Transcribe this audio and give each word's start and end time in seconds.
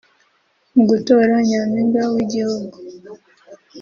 Mu 0.73 0.83
gutora 0.89 1.33
Nyampinga 1.49 2.01
w’igihugu 2.13 2.75